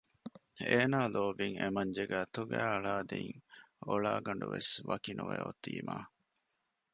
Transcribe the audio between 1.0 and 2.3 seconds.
ލޯބިން އެމަންޖެގެ